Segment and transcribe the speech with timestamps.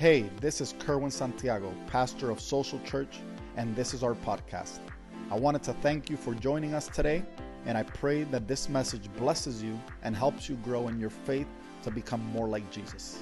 [0.00, 3.18] Hey, this is Kerwin Santiago, pastor of Social Church,
[3.58, 4.78] and this is our podcast.
[5.30, 7.22] I wanted to thank you for joining us today,
[7.66, 11.46] and I pray that this message blesses you and helps you grow in your faith
[11.82, 13.18] to become more like Jesus.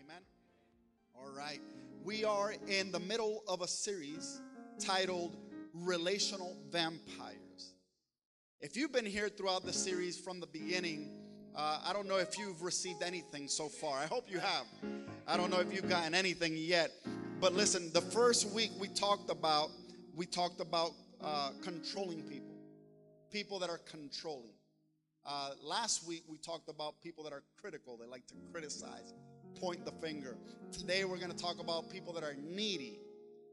[0.00, 0.22] Amen.
[1.16, 1.60] All right.
[2.04, 4.42] We are in the middle of a series
[4.78, 5.36] titled
[5.72, 7.74] Relational Vampires.
[8.60, 11.23] If you've been here throughout the series from the beginning,
[11.56, 13.98] uh, I don't know if you've received anything so far.
[13.98, 14.66] I hope you have.
[15.26, 16.90] I don't know if you've gotten anything yet.
[17.40, 19.70] But listen, the first week we talked about
[20.16, 22.54] we talked about uh, controlling people,
[23.30, 24.54] people that are controlling.
[25.26, 27.96] Uh, last week we talked about people that are critical.
[27.96, 29.14] They like to criticize,
[29.60, 30.36] point the finger.
[30.72, 32.98] Today we're going to talk about people that are needy,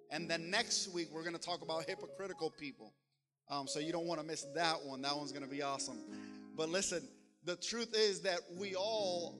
[0.10, 2.94] and then next week we're going to talk about hypocritical people.
[3.50, 5.02] Um, so you don't want to miss that one.
[5.02, 5.98] That one's going to be awesome.
[6.56, 7.04] But listen,
[7.44, 9.40] the truth is that we all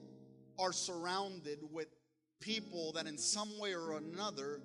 [0.58, 1.88] are surrounded with
[2.40, 4.60] people that in some way or another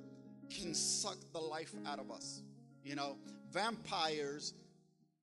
[0.49, 2.41] can suck the life out of us.
[2.83, 3.17] You know,
[3.51, 4.53] vampires,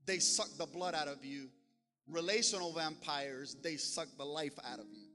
[0.07, 1.49] they suck the blood out of you.
[2.09, 5.09] Relational vampires, they suck the life out of you.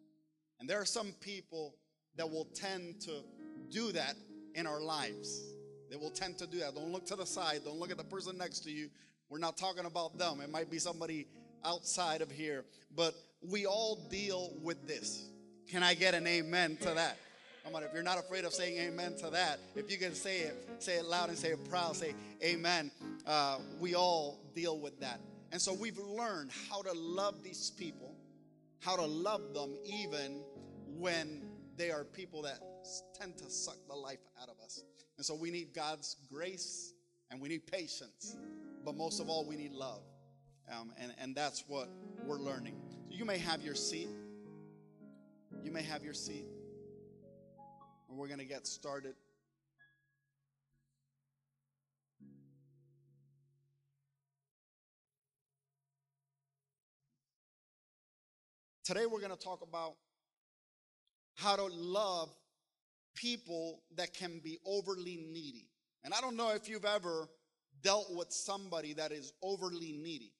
[0.60, 1.76] And there are some people
[2.18, 3.22] that will tend to
[3.70, 4.16] do that
[4.56, 5.54] in our lives.
[5.90, 6.76] They will tend to do that.
[6.76, 7.62] Don't look to the side.
[7.64, 8.90] Don't look at the person next to you.
[9.30, 10.42] We're not talking about them.
[10.42, 11.28] It might be somebody
[11.66, 12.66] outside of here,
[12.96, 15.30] but we all deal with this.
[15.70, 17.18] Can I get an amen to that?
[17.64, 20.40] Come on, if you're not afraid of saying amen to that, if you can say
[20.40, 22.90] it, say it loud and say it proud, say amen.
[23.28, 25.20] Uh, we all deal with that.
[25.52, 28.16] And so we've learned how to love these people,
[28.80, 30.42] how to love them even
[30.98, 31.44] when
[31.78, 32.60] they are people that
[33.14, 34.84] tend to suck the life out of us.
[35.18, 36.94] And so we need God's grace
[37.32, 38.36] and we need patience,
[38.84, 40.02] but most of all, we need love.
[40.72, 41.90] Um, and, and that's what
[42.26, 42.76] we're learning.
[42.92, 44.10] So you may have your seat.
[45.64, 46.46] You may have your seat.
[48.08, 49.16] And we're going to get started.
[58.84, 59.94] Today we're going to talk about
[61.36, 62.30] how to love
[63.16, 65.70] people that can be overly needy.
[66.04, 67.28] And I don't know if you've ever
[67.82, 70.34] dealt with somebody that is overly needy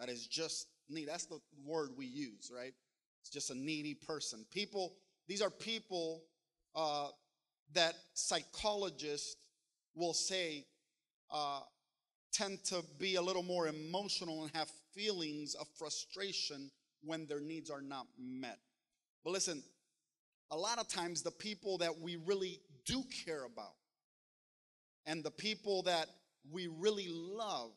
[0.00, 1.06] that is just needy.
[1.06, 2.72] That's the word we use, right?
[3.20, 4.44] It's just a needy person.
[4.50, 4.94] People,
[5.28, 6.22] these are people
[6.74, 7.08] uh,
[7.74, 9.36] that psychologists
[9.94, 10.64] will say
[11.30, 11.60] uh,
[12.32, 16.70] tend to be a little more emotional and have feelings of frustration
[17.04, 18.58] when their needs are not met.
[19.22, 19.62] But listen,
[20.50, 23.74] a lot of times the people that we really do care about
[25.06, 26.08] and the people that
[26.50, 27.70] we really love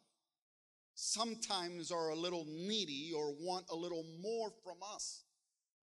[1.13, 5.23] sometimes are a little needy or want a little more from us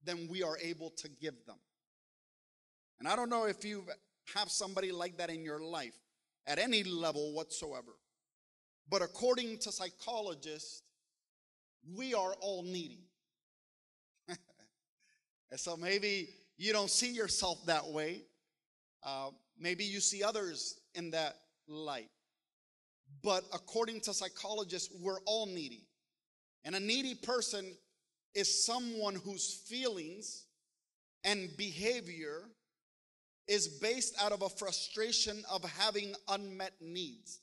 [0.05, 1.59] than we are able to give them.
[2.99, 3.85] And I don't know if you
[4.35, 5.95] have somebody like that in your life
[6.47, 7.93] at any level whatsoever.
[8.89, 10.83] But according to psychologists,
[11.97, 13.05] we are all needy.
[14.29, 18.23] and so maybe you don't see yourself that way.
[19.03, 21.37] Uh, maybe you see others in that
[21.69, 22.11] light.
[23.23, 25.87] But according to psychologists, we're all needy.
[26.65, 27.77] And a needy person
[28.35, 30.45] is someone whose feelings
[31.25, 32.43] and behavior
[33.47, 37.41] is based out of a frustration of having unmet needs.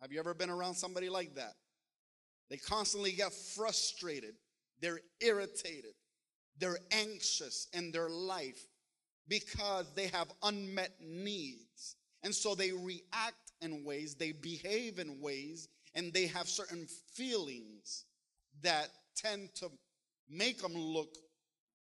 [0.00, 1.54] Have you ever been around somebody like that?
[2.50, 4.34] They constantly get frustrated,
[4.80, 5.94] they're irritated,
[6.58, 8.66] they're anxious in their life
[9.28, 11.95] because they have unmet needs.
[12.26, 18.04] And so they react in ways, they behave in ways, and they have certain feelings
[18.62, 19.70] that tend to
[20.28, 21.14] make them look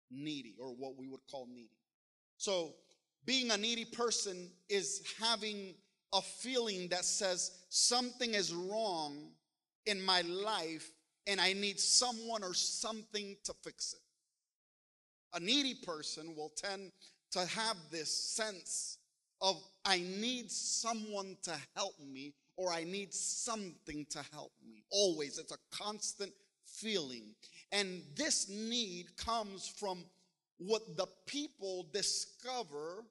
[0.10, 1.78] needy or what we would call needy.
[2.38, 2.74] So
[3.24, 5.76] being a needy person is having
[6.12, 9.34] a feeling that says something is wrong
[9.86, 10.90] in my life
[11.28, 15.38] and I need someone or something to fix it.
[15.38, 16.92] A needy person will tend
[17.34, 18.98] to have this sense
[19.42, 24.84] of I need someone to help me or I need something to help me.
[24.92, 26.32] Always, it's a constant
[26.66, 27.34] feeling.
[27.72, 30.04] And this need comes from
[30.58, 33.04] what the people discover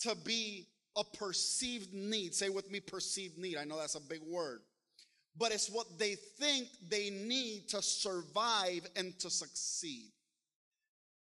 [0.00, 0.66] to be
[0.96, 2.34] a perceived need.
[2.34, 3.56] Say with me, perceived need.
[3.56, 4.60] I know that's a big word.
[5.36, 10.10] But it's what they think they need to survive and to succeed.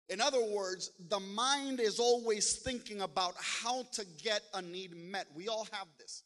[0.09, 5.27] In other words, the mind is always thinking about how to get a need met.
[5.35, 6.23] We all have this.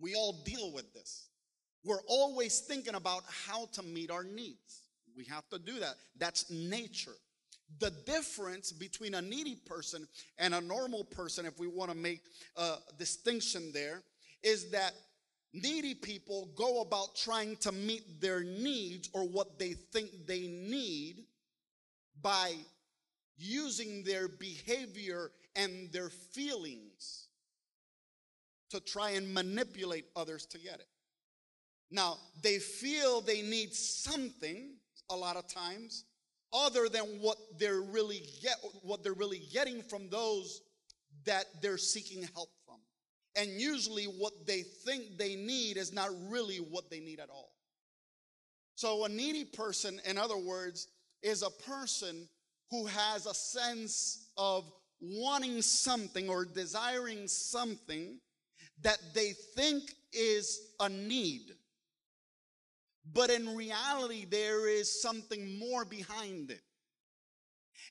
[0.00, 1.28] We all deal with this.
[1.84, 4.84] We're always thinking about how to meet our needs.
[5.16, 5.94] We have to do that.
[6.18, 7.14] That's nature.
[7.78, 10.08] The difference between a needy person
[10.38, 12.22] and a normal person, if we want to make
[12.56, 14.02] a distinction there,
[14.42, 14.92] is that
[15.52, 21.24] needy people go about trying to meet their needs or what they think they need
[22.22, 22.54] by
[23.36, 27.28] using their behavior and their feelings
[28.70, 30.88] to try and manipulate others to get it.
[31.90, 34.74] Now, they feel they need something
[35.10, 36.04] a lot of times
[36.52, 40.60] other than what they're really get what they're really getting from those
[41.24, 42.76] that they're seeking help from.
[43.36, 47.50] And usually what they think they need is not really what they need at all.
[48.76, 50.88] So a needy person in other words
[51.22, 52.28] is a person
[52.70, 54.70] who has a sense of
[55.00, 58.18] wanting something or desiring something
[58.82, 61.52] that they think is a need.
[63.12, 66.62] But in reality, there is something more behind it.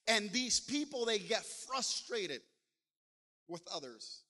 [0.07, 2.41] And these people, they get frustrated
[3.47, 4.23] with others.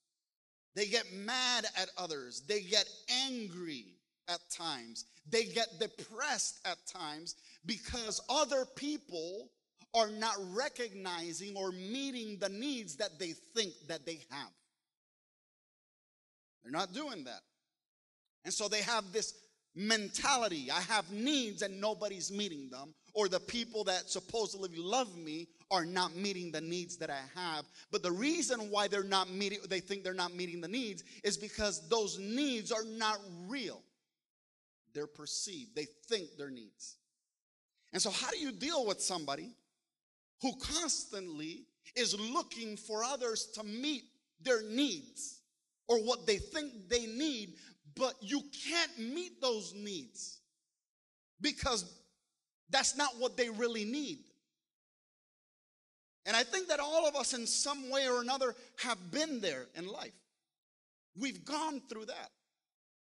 [0.76, 2.44] They get mad at others.
[2.48, 2.86] They get
[3.26, 3.86] angry
[4.28, 5.06] at times.
[5.30, 7.36] They get depressed at times
[7.66, 9.50] because other people
[9.94, 14.50] are not recognizing or meeting the needs that they think that they have.
[16.64, 17.42] They're not doing that.
[18.46, 19.34] And so they have this
[19.76, 20.70] mentality.
[20.72, 22.94] I have needs and nobody's meeting them.
[23.14, 27.66] Or the people that supposedly love me are not meeting the needs that I have.
[27.92, 31.38] But the reason why they're not meeting, they think they're not meeting the needs is
[31.38, 33.82] because those needs are not real.
[34.94, 35.76] They're perceived.
[35.76, 36.98] They think they're needs.
[37.92, 39.56] And so, how do you deal with somebody
[40.44, 41.64] who constantly
[41.96, 44.04] is looking for others to meet
[44.42, 45.40] their needs
[45.88, 47.54] or what they think they need,
[47.96, 50.40] but you can't meet those needs
[51.40, 51.86] because
[52.70, 54.20] that's not what they really need.
[56.26, 59.68] And I think that all of us, in some way or another, have been there
[59.76, 60.14] in life.
[61.20, 62.32] We've gone through that.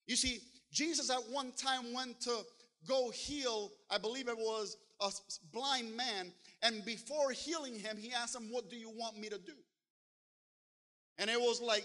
[0.07, 0.41] You see,
[0.73, 2.41] Jesus at one time went to
[2.89, 5.11] go heal, I believe it was a
[5.53, 6.33] blind man,
[6.63, 9.55] and before healing him, he asked him, What do you want me to do?
[11.19, 11.85] And it was like,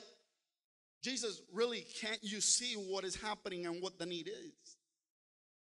[1.02, 4.78] Jesus, really, can't you see what is happening and what the need is?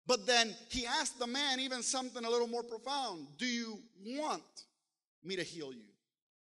[0.07, 4.43] But then he asked the man even something a little more profound Do you want
[5.23, 5.89] me to heal you?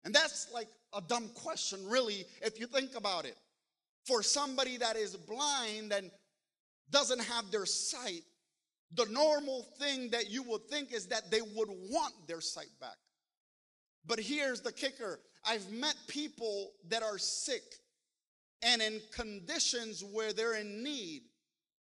[0.05, 3.37] And that's like a dumb question, really, if you think about it.
[4.07, 6.11] For somebody that is blind and
[6.91, 8.23] doesn't have their sight,
[8.95, 12.97] the normal thing that you would think is that they would want their sight back.
[14.07, 17.63] But here's the kicker I've met people that are sick
[18.63, 21.23] and in conditions where they're in need,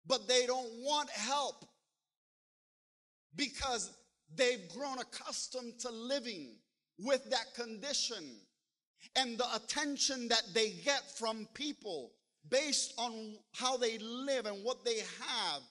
[0.07, 1.65] but they don't want help
[3.35, 3.91] because
[4.35, 6.55] they've grown accustomed to living
[6.97, 8.37] with that condition
[9.15, 12.11] and the attention that they get from people
[12.49, 15.61] based on how they live and what they have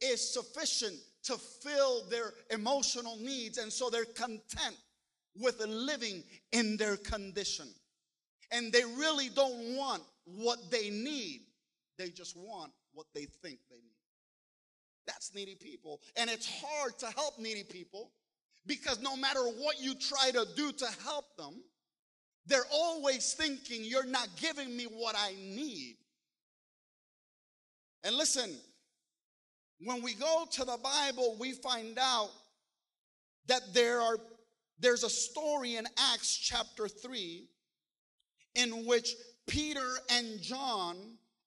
[0.00, 4.76] is sufficient to fill their emotional needs and so they're content
[5.36, 7.66] with living in their condition
[8.54, 11.42] and they really don't want what they need.
[11.98, 13.94] They just want what they think they need.
[15.06, 16.00] That's needy people.
[16.16, 18.10] And it's hard to help needy people
[18.66, 21.62] because no matter what you try to do to help them,
[22.46, 25.96] they're always thinking, You're not giving me what I need.
[28.04, 28.50] And listen,
[29.80, 32.30] when we go to the Bible, we find out
[33.46, 34.18] that there are
[34.80, 37.46] there's a story in Acts chapter 3
[38.56, 39.14] in which
[39.46, 40.96] Peter and John,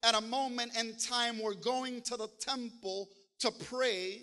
[0.03, 4.21] at a moment in time, were going to the temple to pray,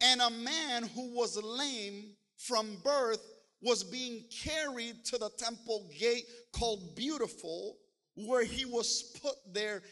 [0.00, 3.20] and a man who was lame from birth
[3.62, 7.76] was being carried to the temple gate called Beautiful,
[8.14, 9.82] where he was put there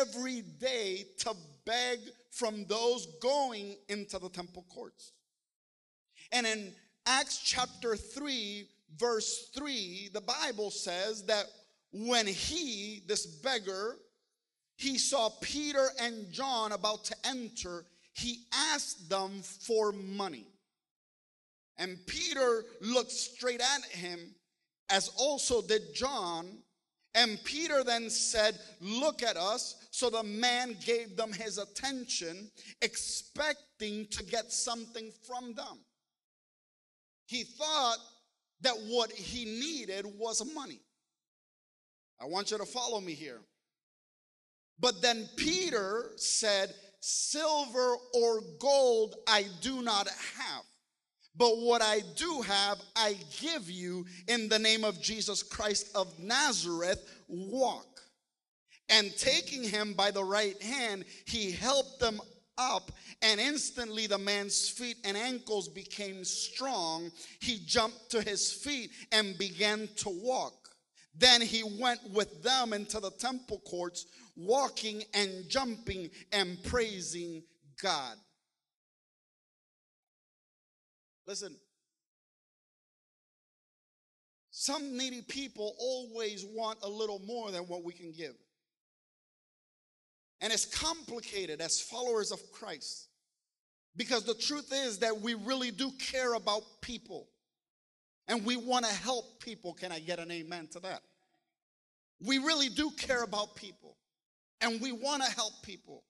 [0.00, 1.34] every day to
[1.64, 1.98] beg
[2.30, 5.12] from those going into the temple courts.
[6.32, 6.72] And in
[7.06, 11.46] Acts chapter 3, verse 3, the Bible says that
[11.92, 13.96] when he, this beggar,
[14.76, 17.84] he saw Peter and John about to enter,
[18.14, 20.46] he asked them for money.
[21.78, 24.20] And Peter looked straight at him,
[24.90, 26.58] as also did John.
[27.14, 29.74] And Peter then said, Look at us.
[30.00, 35.78] So the man gave them his attention, expecting to get something from them.
[37.26, 37.98] He thought
[38.62, 40.80] that what he needed was money.
[42.18, 43.40] I want you to follow me here.
[44.78, 50.64] But then Peter said, silver or gold I do not have.
[51.36, 56.18] But what I do have, I give you in the name of Jesus Christ of
[56.18, 57.06] Nazareth.
[57.28, 57.99] Walk.
[58.90, 62.20] And taking him by the right hand, he helped them
[62.58, 62.90] up,
[63.22, 67.10] and instantly the man's feet and ankles became strong.
[67.40, 70.54] He jumped to his feet and began to walk.
[71.14, 74.06] Then he went with them into the temple courts,
[74.36, 77.42] walking and jumping and praising
[77.82, 78.16] God.
[81.26, 81.56] Listen,
[84.50, 88.34] some needy people always want a little more than what we can give.
[90.40, 93.08] And it's complicated as followers of Christ.
[93.96, 97.28] Because the truth is that we really do care about people.
[98.28, 99.74] And we want to help people.
[99.74, 101.02] Can I get an amen to that?
[102.24, 103.96] We really do care about people.
[104.60, 106.04] And we want to help people.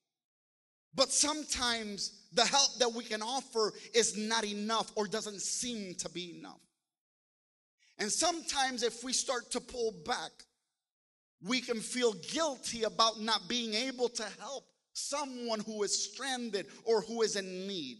[0.93, 6.09] But sometimes the help that we can offer is not enough or doesn't seem to
[6.09, 6.59] be enough.
[7.97, 10.31] And sometimes if we start to pull back,
[11.43, 17.01] we can feel guilty about not being able to help someone who is stranded or
[17.01, 17.97] who is in need.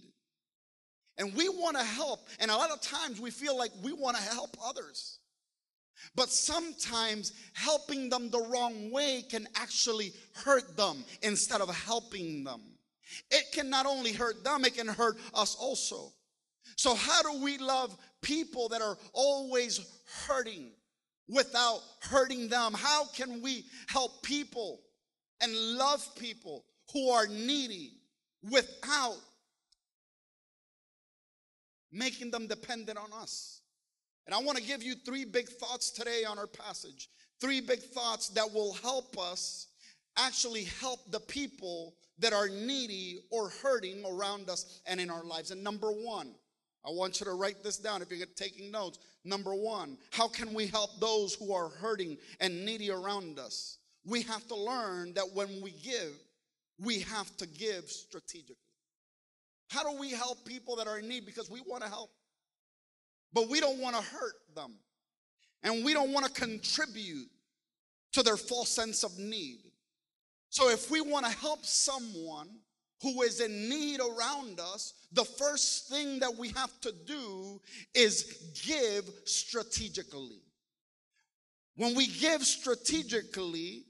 [1.17, 4.17] And we want to help, and a lot of times we feel like we want
[4.17, 5.19] to help others.
[6.15, 12.62] But sometimes helping them the wrong way can actually hurt them instead of helping them.
[13.29, 16.12] It can not only hurt them, it can hurt us also.
[16.75, 19.81] So, how do we love people that are always
[20.27, 20.71] hurting?
[21.28, 22.74] Without hurting them?
[22.74, 24.82] How can we help people
[25.42, 27.94] and love people who are needy
[28.50, 29.18] without
[31.92, 33.62] making them dependent on us?
[34.25, 37.10] And I want to give you three big thoughts today on our passage.
[37.40, 39.68] Three big thoughts that will help us
[40.18, 45.51] actually help the people that are needy or hurting around us and in our lives.
[45.51, 46.36] And number one,
[46.86, 49.00] I want you to write this down if you're taking notes.
[49.24, 53.78] Number one, how can we help those who are hurting and needy around us?
[54.06, 56.14] We have to learn that when we give,
[56.80, 58.56] we have to give strategically.
[59.70, 61.26] How do we help people that are in need?
[61.26, 62.10] Because we want to help,
[63.32, 64.74] but we don't want to hurt them.
[65.64, 67.30] And we don't want to contribute
[68.14, 69.60] to their false sense of need.
[70.50, 72.50] So if we want to help someone,
[73.01, 77.60] who is in need around us, the first thing that we have to do
[77.93, 80.41] is give strategically.
[81.75, 83.86] When we give strategically,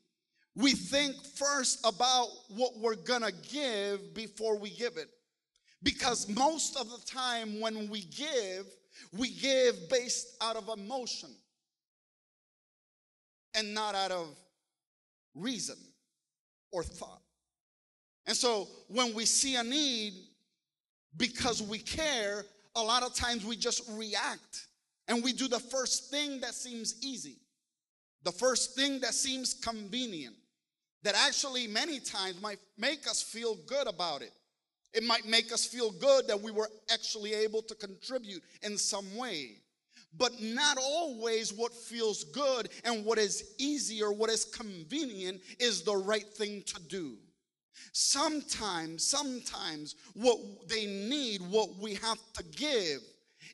[0.56, 5.10] we think first about what we're gonna give before we give it.
[5.84, 8.66] Because most of the time when we give,
[9.14, 11.30] we give based out of emotion
[13.56, 14.28] and not out of
[15.36, 15.78] reason
[16.72, 17.21] or thought.
[18.28, 20.14] And so when we see a need,
[21.18, 24.68] because we care, a lot of times we just react
[25.08, 27.38] and we do the first thing that seems easy,
[28.24, 30.36] the first thing that seems convenient,
[31.04, 34.32] that actually many times might make us feel good about it.
[34.94, 39.16] It might make us feel good that we were actually able to contribute in some
[39.18, 39.58] way.
[40.18, 45.84] But not always what feels good and what is easy or what is convenient is
[45.84, 47.18] the right thing to do.
[47.94, 53.00] Sometimes, sometimes what they need, what we have to give,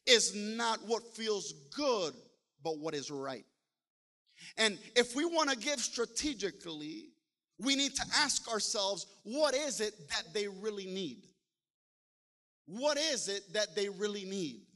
[0.05, 2.13] is not what feels good,
[2.63, 3.45] but what is right.
[4.57, 7.09] And if we want to give strategically,
[7.59, 11.23] we need to ask ourselves what is it that they really need?
[12.67, 14.66] What is it that they really need?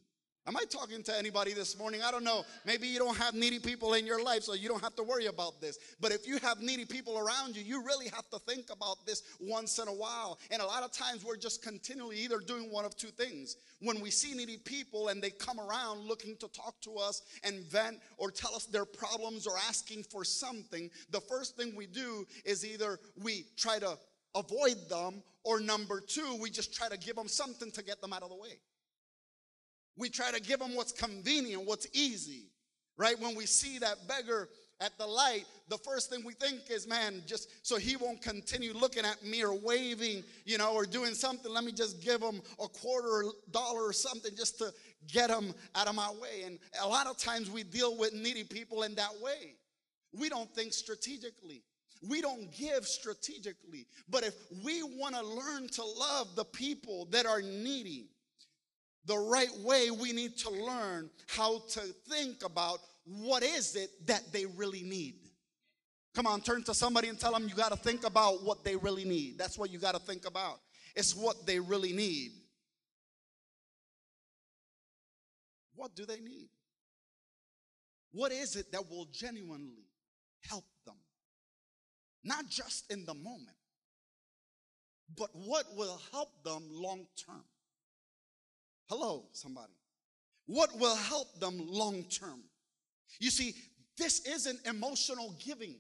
[0.47, 2.01] Am I talking to anybody this morning?
[2.03, 2.43] I don't know.
[2.65, 5.27] Maybe you don't have needy people in your life, so you don't have to worry
[5.27, 5.77] about this.
[5.99, 9.21] But if you have needy people around you, you really have to think about this
[9.39, 10.39] once in a while.
[10.49, 13.57] And a lot of times we're just continually either doing one of two things.
[13.81, 17.59] When we see needy people and they come around looking to talk to us and
[17.65, 22.25] vent or tell us their problems or asking for something, the first thing we do
[22.45, 23.95] is either we try to
[24.33, 28.13] avoid them, or number two, we just try to give them something to get them
[28.13, 28.59] out of the way.
[29.97, 32.45] We try to give them what's convenient, what's easy,
[32.97, 33.19] right?
[33.19, 37.21] When we see that beggar at the light, the first thing we think is, man,
[37.27, 41.51] just so he won't continue looking at me or waving, you know, or doing something,
[41.51, 44.73] let me just give him a quarter dollar or something just to
[45.07, 46.43] get him out of my way.
[46.45, 49.55] And a lot of times we deal with needy people in that way.
[50.17, 51.63] We don't think strategically.
[52.07, 53.85] We don't give strategically.
[54.09, 54.33] But if
[54.63, 58.09] we want to learn to love the people that are needy,
[59.05, 61.79] the right way, we need to learn how to
[62.09, 65.15] think about what is it that they really need.
[66.13, 68.75] Come on, turn to somebody and tell them you got to think about what they
[68.75, 69.37] really need.
[69.37, 70.59] That's what you got to think about.
[70.95, 72.31] It's what they really need.
[75.73, 76.49] What do they need?
[78.11, 79.85] What is it that will genuinely
[80.47, 80.97] help them?
[82.23, 83.57] Not just in the moment,
[85.17, 87.43] but what will help them long term?
[88.91, 89.71] Hello, somebody.
[90.47, 92.41] What will help them long term?
[93.21, 93.53] You see,
[93.97, 95.75] this isn't emotional giving.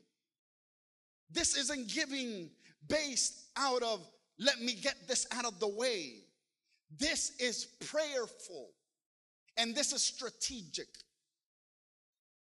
[1.29, 2.49] This isn't giving
[2.87, 4.07] based out of,
[4.39, 6.23] let me get this out of the way.
[6.97, 8.69] This is prayerful
[9.57, 10.87] and this is strategic.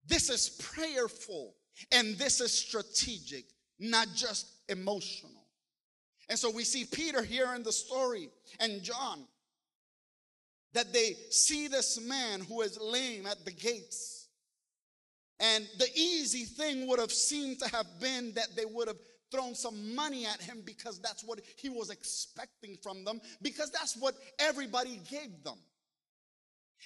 [0.07, 1.55] This is prayerful
[1.91, 3.43] and this is strategic,
[3.79, 5.43] not just emotional.
[6.29, 8.29] And so we see Peter here in the story
[8.61, 9.25] and John
[10.73, 14.27] that they see this man who is lame at the gates.
[15.39, 18.97] And the easy thing would have seemed to have been that they would have
[19.31, 23.97] thrown some money at him because that's what he was expecting from them, because that's
[23.97, 25.57] what everybody gave them.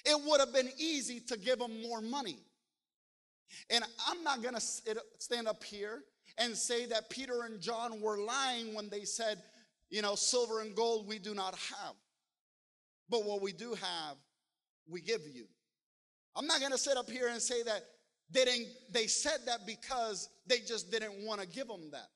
[0.04, 2.38] It would have been easy to give him more money.
[3.70, 6.00] And I'm not going to stand up here
[6.38, 9.42] and say that Peter and John were lying when they said,
[9.90, 11.94] you know, silver and gold we do not have.
[13.08, 14.16] But what we do have,
[14.88, 15.46] we give you.
[16.36, 17.82] I'm not going to sit up here and say that
[18.30, 22.08] they didn't they said that because they just didn't want to give them that.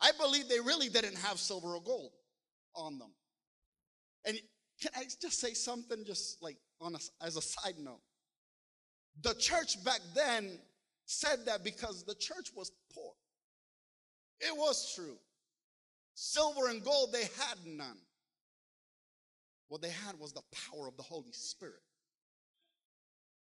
[0.00, 2.12] I believe they really didn't have silver or gold
[2.74, 3.10] on them.
[4.24, 4.38] And
[4.80, 8.00] can I just say something just like on a, as a side note?
[9.22, 10.58] The church back then
[11.04, 13.12] said that because the church was poor.
[14.40, 15.18] It was true.
[16.14, 17.98] Silver and gold they had none.
[19.70, 21.80] What they had was the power of the Holy Spirit.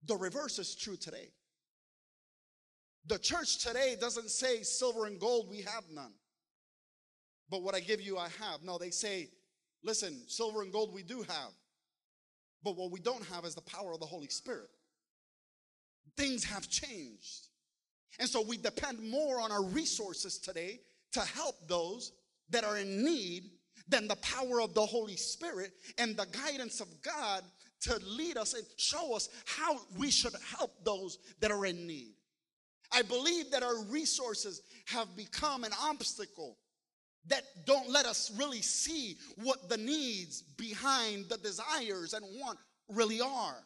[0.06, 1.28] The reverse is true today.
[3.06, 6.12] The church today doesn't say silver and gold, we have none.
[7.48, 8.64] But what I give you, I have.
[8.64, 9.28] No, they say,
[9.84, 11.52] listen, silver and gold we do have.
[12.64, 14.70] But what we don't have is the power of the Holy Spirit.
[16.16, 17.46] Things have changed.
[18.18, 20.80] And so we depend more on our resources today
[21.12, 22.10] to help those
[22.50, 23.50] that are in need
[23.88, 27.42] than the power of the Holy Spirit and the guidance of God
[27.82, 32.14] to lead us and show us how we should help those that are in need.
[32.92, 36.56] I believe that our resources have become an obstacle
[37.28, 43.20] that don't let us really see what the needs behind the desires and want really
[43.20, 43.56] are.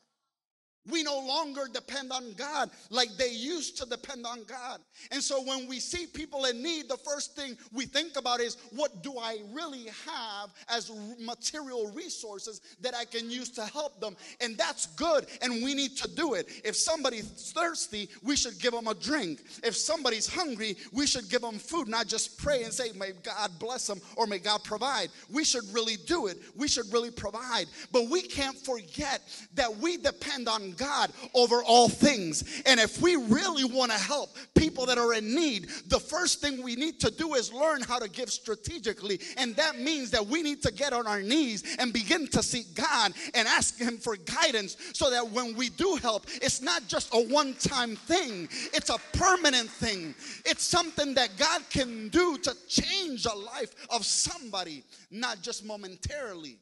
[0.88, 4.80] We no longer depend on God like they used to depend on God.
[5.12, 8.56] And so when we see people in need, the first thing we think about is
[8.74, 14.16] what do I really have as material resources that I can use to help them?
[14.40, 16.48] And that's good, and we need to do it.
[16.64, 19.42] If somebody's thirsty, we should give them a drink.
[19.62, 23.50] If somebody's hungry, we should give them food, not just pray and say, May God
[23.58, 25.10] bless them or may God provide.
[25.30, 26.38] We should really do it.
[26.56, 27.66] We should really provide.
[27.92, 29.20] But we can't forget
[29.54, 32.62] that we depend on God over all things.
[32.66, 36.62] And if we really want to help people that are in need, the first thing
[36.62, 39.20] we need to do is learn how to give strategically.
[39.36, 42.74] And that means that we need to get on our knees and begin to seek
[42.74, 47.12] God and ask Him for guidance so that when we do help, it's not just
[47.14, 50.14] a one time thing, it's a permanent thing.
[50.44, 56.58] It's something that God can do to change the life of somebody, not just momentarily,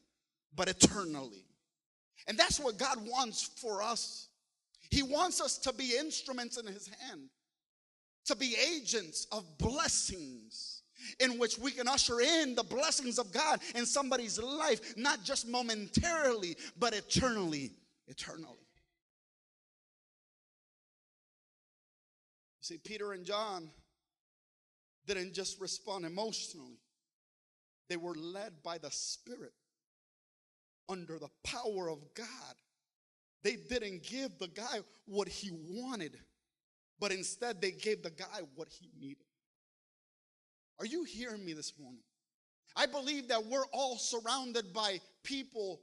[0.55, 1.45] but eternally.
[2.27, 4.27] And that's what God wants for us.
[4.91, 7.29] He wants us to be instruments in His hand,
[8.25, 10.83] to be agents of blessings
[11.19, 15.47] in which we can usher in the blessings of God in somebody's life, not just
[15.47, 17.71] momentarily, but eternally.
[18.07, 18.57] Eternally.
[22.61, 23.69] See, Peter and John
[25.07, 26.79] didn't just respond emotionally,
[27.87, 29.53] they were led by the Spirit
[30.89, 32.55] under the power of God.
[33.43, 36.17] They didn't give the guy what he wanted,
[36.99, 39.23] but instead they gave the guy what he needed.
[40.79, 42.01] Are you hearing me this morning?
[42.75, 45.81] I believe that we're all surrounded by people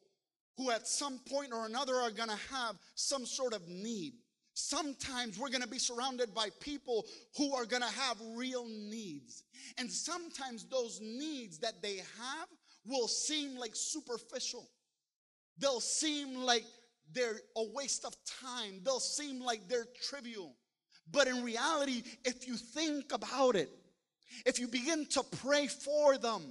[0.57, 4.15] who, at some point or another, are going to have some sort of need.
[4.55, 7.05] Sometimes we're going to be surrounded by people
[7.37, 9.45] who are going to have real needs.
[9.77, 12.49] And sometimes those needs that they have
[12.87, 14.67] will seem like superficial.
[15.59, 16.65] They'll seem like
[17.13, 18.81] they're a waste of time.
[18.85, 20.55] They'll seem like they're trivial.
[21.11, 23.71] But in reality, if you think about it,
[24.45, 26.43] if you begin to pray for them,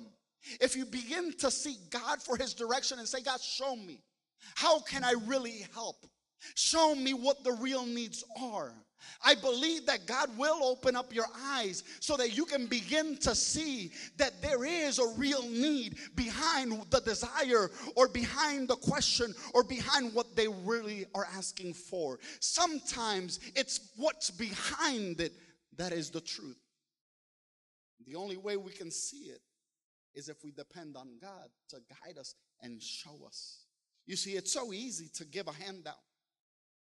[0.61, 4.01] if you begin to seek God for His direction and say, God, show me,
[4.55, 6.05] how can I really help?
[6.55, 8.71] Show me what the real needs are.
[9.23, 13.35] I believe that God will open up your eyes so that you can begin to
[13.35, 19.63] see that there is a real need behind the desire or behind the question or
[19.63, 22.19] behind what they really are asking for.
[22.39, 25.33] Sometimes it's what's behind it
[25.77, 26.59] that is the truth.
[28.07, 29.41] The only way we can see it
[30.13, 33.65] is if we depend on God to guide us and show us.
[34.05, 35.95] You see, it's so easy to give a handout.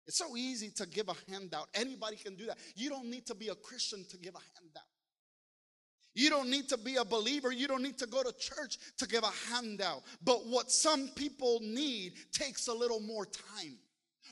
[0.07, 1.69] It's so easy to give a handout.
[1.75, 2.59] Anybody can do that.
[2.75, 4.83] You don't need to be a Christian to give a handout.
[6.15, 7.51] You don't need to be a believer.
[7.51, 10.03] You don't need to go to church to give a handout.
[10.23, 13.79] But what some people need takes a little more time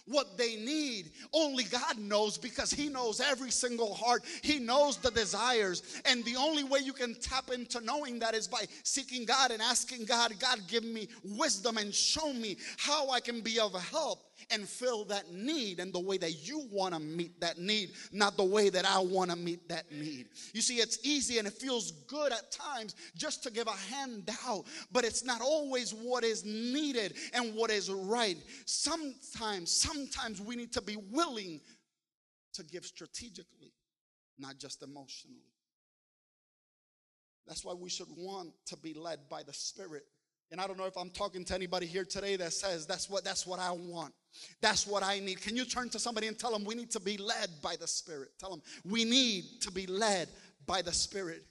[0.07, 1.11] what they need.
[1.33, 4.25] Only God knows because He knows every single heart.
[4.43, 5.83] He knows the desires.
[6.05, 9.63] And the only way you can tap into knowing that is by seeking God and
[9.63, 14.21] asking God, God, give me wisdom and show me how I can be of help
[14.51, 18.37] and fill that need in the way that you want to meet that need, not
[18.37, 20.27] the way that I want to meet that need.
[20.53, 24.65] You see, it's easy and it feels good at times just to give a handout,
[24.91, 28.37] but it's not always what is needed and what is right.
[28.67, 31.61] Sometimes, sometimes we need to be willing
[32.55, 33.73] to give strategically,
[34.39, 35.53] not just emotionally.
[37.47, 40.05] That's why we should want to be led by the Spirit
[40.53, 43.25] and I don't know if I'm talking to anybody here today that says that's what
[43.25, 44.13] that's what I want.
[44.61, 45.41] That's what I need.
[45.41, 47.89] Can you turn to somebody and tell them we need to be led by the
[47.89, 48.33] Spirit?
[48.39, 50.29] Tell them we need to be led
[50.67, 51.43] by the Spirit.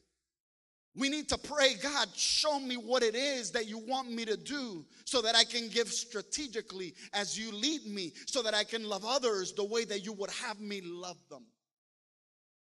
[0.96, 4.36] We need to pray, God, show me what it is that you want me to
[4.38, 8.84] do so that I can give strategically as you lead me, so that I can
[8.84, 11.46] love others the way that you would have me love them.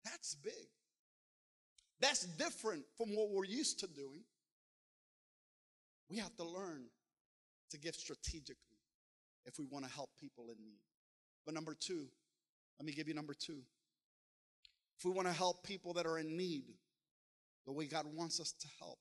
[0.04, 0.54] That's big.
[2.02, 4.24] That's different from what we're used to doing.
[6.10, 6.86] We have to learn
[7.72, 8.78] to give strategically
[9.46, 10.80] if we want to help people in need.
[11.46, 12.08] But number two,
[12.80, 13.62] let me give you number two.
[14.98, 16.64] If we want to help people that are in need
[17.66, 19.00] the way God wants us to help,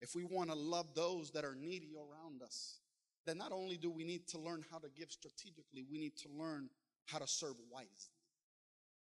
[0.00, 2.80] if we want to love those that are needy around us,
[3.26, 6.28] then not only do we need to learn how to give strategically, we need to
[6.28, 6.68] learn
[7.06, 8.12] how to serve wisely.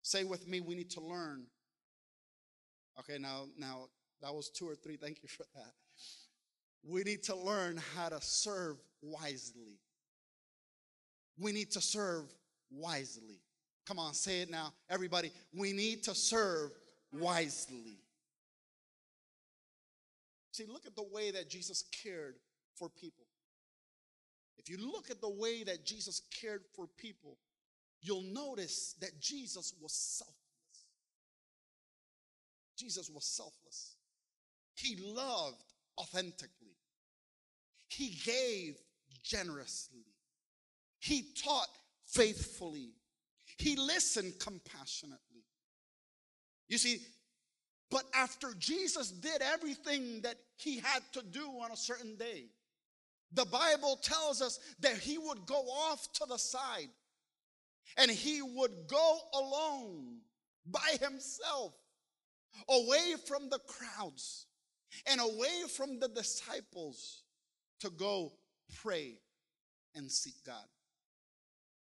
[0.03, 1.47] Say with me, we need to learn.
[2.99, 3.89] Okay, now, now
[4.23, 4.97] that was two or three.
[4.97, 5.73] Thank you for that.
[6.87, 9.79] We need to learn how to serve wisely.
[11.39, 12.33] We need to serve
[12.71, 13.41] wisely.
[13.87, 15.31] Come on, say it now, everybody.
[15.55, 16.71] We need to serve
[17.13, 17.99] wisely.
[20.53, 22.37] See, look at the way that Jesus cared
[22.77, 23.25] for people.
[24.59, 27.37] If you look at the way that Jesus cared for people,
[28.01, 30.35] you'll notice that Jesus was selfless.
[32.77, 33.97] Jesus was selfless.
[34.75, 35.63] He loved
[35.99, 36.64] authentically.
[37.97, 38.77] He gave
[39.23, 40.05] generously.
[41.01, 41.69] He taught
[42.07, 42.91] faithfully.
[43.59, 45.45] He listened compassionately.
[46.69, 47.01] You see,
[47.91, 52.47] but after Jesus did everything that he had to do on a certain day,
[53.33, 56.89] the Bible tells us that he would go off to the side
[57.97, 60.19] and he would go alone
[60.67, 61.75] by himself
[62.69, 64.47] away from the crowds
[65.07, 67.24] and away from the disciples
[67.85, 68.33] to go
[68.83, 69.19] pray
[69.95, 70.65] and seek God.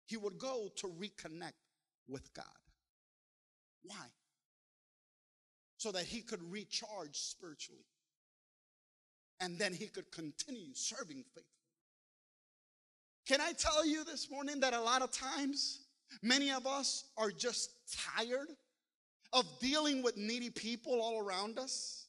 [0.07, 1.53] He would go to reconnect
[2.09, 2.45] with God.
[3.85, 4.07] Why?
[5.77, 7.87] So that he could recharge spiritually.
[9.41, 11.45] And then he could continue serving faithfully.
[13.27, 15.81] Can I tell you this morning that a lot of times,
[16.23, 17.71] many of us are just
[18.17, 18.49] tired
[19.33, 22.04] of dealing with needy people all around us?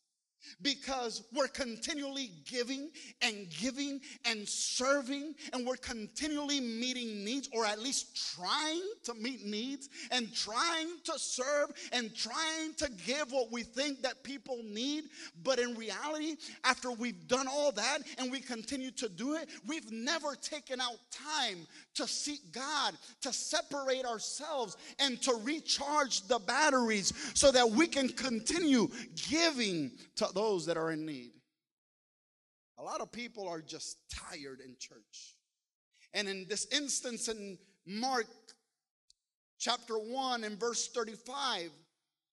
[0.62, 2.90] Because we're continually giving
[3.22, 9.46] and giving and serving and we're continually meeting needs or at least trying to meet
[9.46, 15.06] needs and trying to serve and trying to give what we think that people need.
[15.44, 19.92] But in reality after we've done all that and we continue to do it we've
[19.92, 27.14] never taken out time to seek God to separate ourselves and to recharge the batteries
[27.34, 28.90] so that we can continue
[29.30, 31.32] giving to those that are in need.
[32.78, 35.36] A lot of people are just tired in church.
[36.14, 38.28] And in this instance, in Mark
[39.58, 41.72] chapter 1 and verse 35,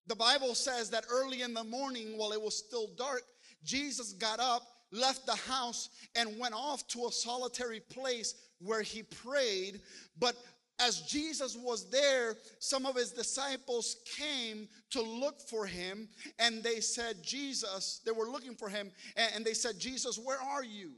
[0.08, 3.22] the Bible says that early in the morning, while it was still dark,
[3.64, 9.04] Jesus got up, left the house, and went off to a solitary place where he
[9.04, 9.80] prayed.
[10.18, 10.34] But
[10.82, 16.80] as Jesus was there, some of his disciples came to look for him, and they
[16.80, 20.92] said, Jesus, they were looking for him, and they said, Jesus, where are you?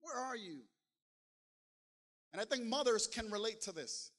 [0.00, 0.58] Where are you?
[2.32, 4.10] And I think mothers can relate to this.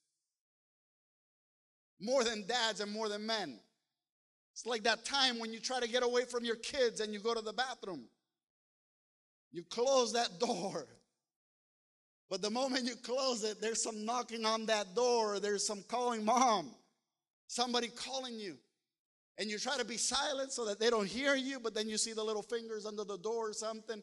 [2.00, 3.60] more than dads and more than men.
[4.54, 7.20] It's like that time when you try to get away from your kids and you
[7.20, 8.06] go to the bathroom.
[9.52, 10.88] You close that door.
[12.30, 16.26] But the moment you close it, there's some knocking on that door, there's some calling
[16.26, 16.72] mom,
[17.48, 18.58] somebody calling you.
[19.38, 21.98] And you try to be silent so that they don't hear you, but then you
[21.98, 24.02] see the little fingers under the door or something.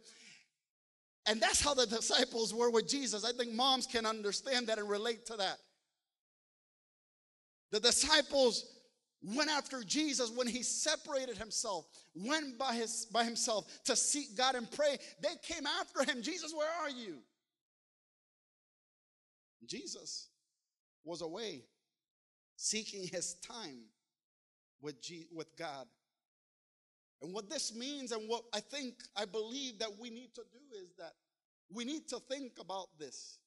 [1.26, 3.24] And that's how the disciples were with Jesus.
[3.24, 5.56] I think moms can understand that and relate to that.
[7.70, 8.66] The disciples
[9.22, 14.56] went after Jesus when he separated himself, went by, his, by himself to seek God
[14.56, 14.98] and pray.
[15.22, 16.22] They came after him.
[16.22, 17.18] Jesus, where are you?
[19.66, 20.28] Jesus
[21.04, 21.62] was away
[22.56, 23.84] seeking his time
[24.80, 25.86] with, G, with God.
[27.22, 30.76] And what this means, and what I think, I believe that we need to do
[30.82, 31.12] is that
[31.72, 33.38] we need to think about this.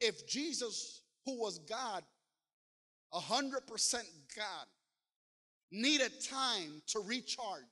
[0.00, 2.02] If Jesus, who was God,
[3.12, 3.94] 100%
[4.36, 4.66] God,
[5.70, 7.62] needed time to recharge,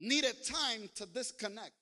[0.00, 1.72] needed time to disconnect.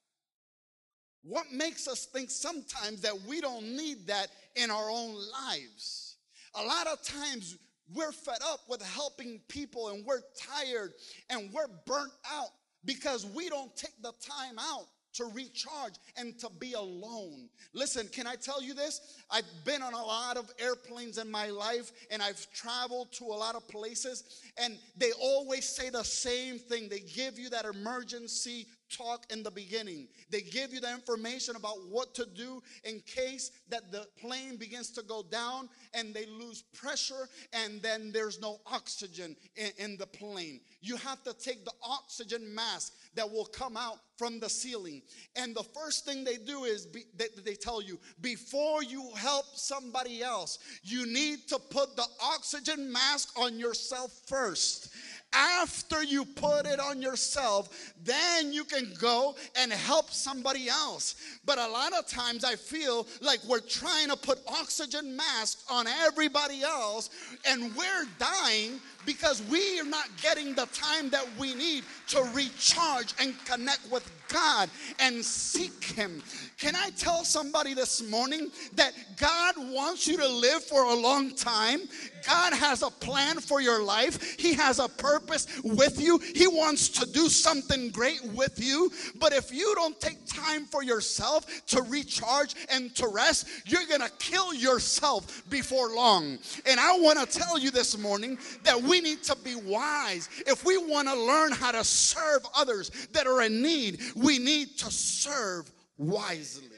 [1.25, 6.17] What makes us think sometimes that we don't need that in our own lives?
[6.55, 7.57] A lot of times
[7.95, 10.93] we're fed up with helping people and we're tired
[11.31, 12.51] and we're burnt out
[12.85, 17.49] because we don't take the time out to recharge and to be alone.
[17.75, 19.23] Listen, can I tell you this?
[19.31, 23.37] I've been on a lot of airplanes in my life and I've traveled to a
[23.37, 26.89] lot of places, and they always say the same thing.
[26.89, 30.09] They give you that emergency talk in the beginning.
[30.31, 34.91] They give you the information about what to do in case that the plane begins
[34.93, 40.07] to go down and they lose pressure and then there's no oxygen in, in the
[40.07, 40.61] plane.
[40.81, 45.03] You have to take the oxygen mask that will come out from the ceiling.
[45.37, 49.47] And the first thing they do is be, they, they tell you before you help
[49.55, 54.95] somebody else, you need to put the oxygen mask on yourself first.
[55.33, 61.15] After you put it on yourself, then you can go and help somebody else.
[61.45, 65.87] But a lot of times I feel like we're trying to put oxygen masks on
[65.87, 67.11] everybody else
[67.47, 73.15] and we're dying because we are not getting the time that we need to recharge
[73.21, 76.23] and connect with God and seek Him.
[76.59, 81.35] Can I tell somebody this morning that God wants you to live for a long
[81.35, 81.81] time?
[82.27, 86.19] God has a plan for your life, He has a purpose with you.
[86.35, 88.91] He wants to do something great with you.
[89.19, 94.11] But if you don't take time for yourself to recharge and to rest, you're to
[94.19, 96.39] kill yourself before long.
[96.67, 100.29] And I want to tell you this morning that we need to be wise.
[100.47, 104.79] If we want to learn how to serve others that are in need, we need
[104.79, 106.69] to serve wisely.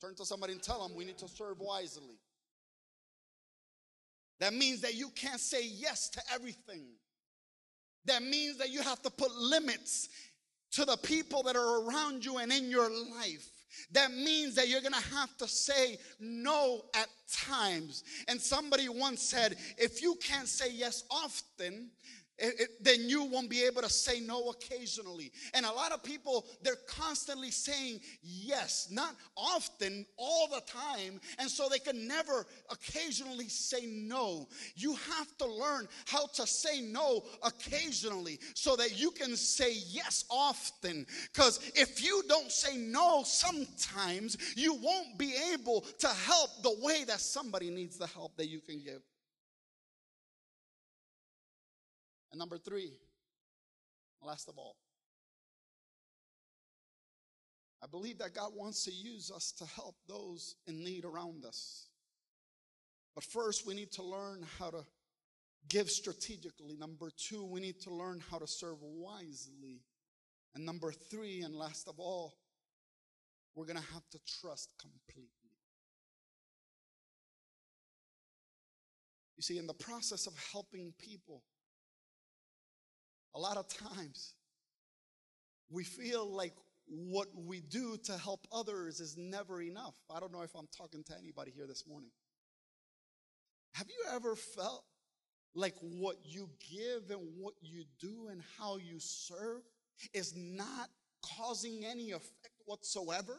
[0.00, 2.18] Turn to somebody and tell them we need to serve wisely.
[4.40, 6.84] That means that you can't say yes to everything.
[8.04, 10.08] That means that you have to put limits
[10.72, 13.48] to the people that are around you and in your life.
[13.92, 18.04] That means that you're gonna have to say no at times.
[18.28, 21.90] And somebody once said, if you can't say yes often,
[22.38, 25.30] it, it, then you won't be able to say no occasionally.
[25.54, 31.20] And a lot of people, they're constantly saying yes, not often, all the time.
[31.38, 34.48] And so they can never occasionally say no.
[34.74, 40.24] You have to learn how to say no occasionally so that you can say yes
[40.28, 41.06] often.
[41.32, 47.04] Because if you don't say no sometimes, you won't be able to help the way
[47.04, 49.02] that somebody needs the help that you can give.
[52.34, 52.90] And number three,
[54.20, 54.74] last of all,
[57.80, 61.86] I believe that God wants to use us to help those in need around us.
[63.14, 64.84] But first, we need to learn how to
[65.68, 66.74] give strategically.
[66.74, 69.84] Number two, we need to learn how to serve wisely.
[70.56, 72.34] And number three, and last of all,
[73.54, 75.30] we're going to have to trust completely.
[79.36, 81.44] You see, in the process of helping people,
[83.34, 84.34] a lot of times
[85.70, 86.54] we feel like
[86.86, 89.94] what we do to help others is never enough.
[90.14, 92.10] I don't know if I'm talking to anybody here this morning.
[93.72, 94.84] Have you ever felt
[95.54, 99.62] like what you give and what you do and how you serve
[100.12, 100.90] is not
[101.36, 103.38] causing any effect whatsoever?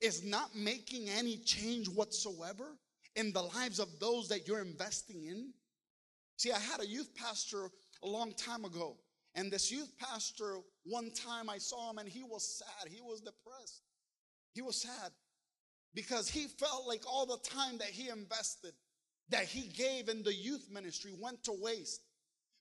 [0.00, 2.76] Is not making any change whatsoever
[3.14, 5.52] in the lives of those that you're investing in?
[6.36, 7.68] See, I had a youth pastor
[8.02, 8.96] a long time ago
[9.34, 12.90] and this youth pastor, one time I saw him and he was sad.
[12.90, 13.82] He was depressed.
[14.52, 15.10] He was sad
[15.94, 18.72] because he felt like all the time that he invested
[19.30, 22.02] that he gave in the youth ministry went to waste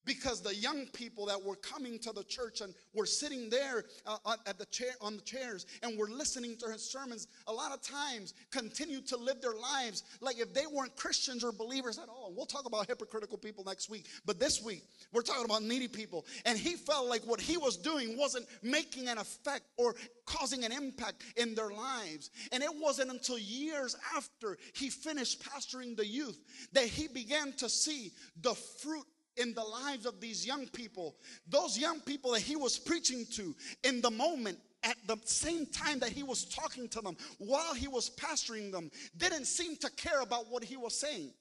[0.05, 4.35] because the young people that were coming to the church and were sitting there uh,
[4.45, 7.81] at the chair on the chairs and were listening to his sermons a lot of
[7.81, 12.27] times continued to live their lives like if they weren't christians or believers at all.
[12.27, 15.87] And we'll talk about hypocritical people next week but this week we're talking about needy
[15.87, 16.25] people.
[16.45, 20.71] And he felt like what he was doing wasn't making an effect or causing an
[20.71, 22.31] impact in their lives.
[22.51, 26.39] And it wasn't until years after he finished pastoring the youth
[26.73, 28.11] that he began to see
[28.41, 29.05] the fruit
[29.37, 31.15] in the lives of these young people,
[31.47, 35.99] those young people that he was preaching to in the moment at the same time
[35.99, 40.21] that he was talking to them while he was pastoring them didn't seem to care
[40.21, 41.31] about what he was saying.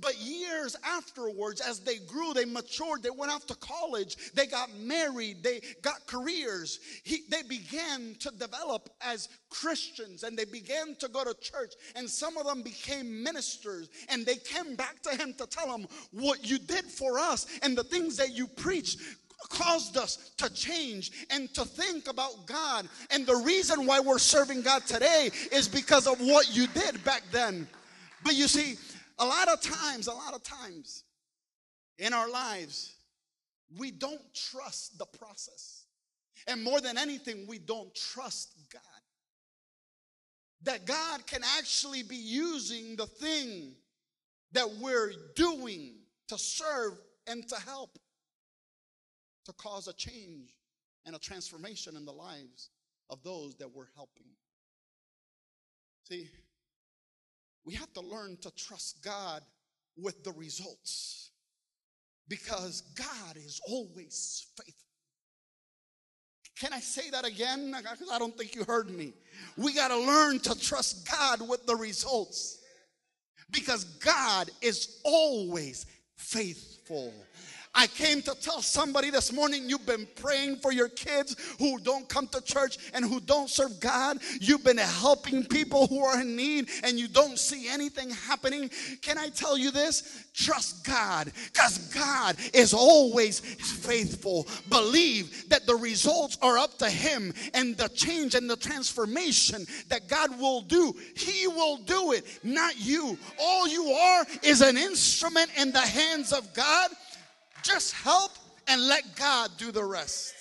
[0.00, 4.74] But years afterwards, as they grew, they matured, they went off to college, they got
[4.76, 6.80] married, they got careers.
[7.04, 11.74] He, they began to develop as Christians and they began to go to church.
[11.96, 15.86] And some of them became ministers and they came back to him to tell him
[16.12, 18.98] what you did for us and the things that you preached
[19.48, 22.88] caused us to change and to think about God.
[23.10, 27.22] And the reason why we're serving God today is because of what you did back
[27.30, 27.68] then.
[28.24, 28.76] But you see,
[29.18, 31.04] a lot of times, a lot of times
[31.98, 32.94] in our lives,
[33.78, 35.84] we don't trust the process.
[36.46, 38.82] And more than anything, we don't trust God.
[40.62, 43.72] That God can actually be using the thing
[44.52, 45.94] that we're doing
[46.28, 46.92] to serve
[47.26, 47.98] and to help
[49.44, 50.54] to cause a change
[51.04, 52.70] and a transformation in the lives
[53.10, 54.24] of those that we're helping.
[56.08, 56.28] See,
[57.64, 59.42] we have to learn to trust God
[59.96, 61.30] with the results
[62.28, 64.74] because God is always faithful.
[66.58, 67.74] Can I say that again?
[67.76, 69.12] Because I don't think you heard me.
[69.56, 72.60] We got to learn to trust God with the results
[73.50, 77.12] because God is always faithful.
[77.74, 82.08] I came to tell somebody this morning you've been praying for your kids who don't
[82.08, 84.18] come to church and who don't serve God.
[84.40, 88.70] You've been helping people who are in need and you don't see anything happening.
[89.02, 90.24] Can I tell you this?
[90.34, 94.46] Trust God because God is always faithful.
[94.68, 100.08] Believe that the results are up to Him and the change and the transformation that
[100.08, 100.94] God will do.
[101.16, 103.18] He will do it, not you.
[103.40, 106.90] All you are is an instrument in the hands of God
[107.64, 108.32] just help
[108.68, 110.34] and let God do the rest.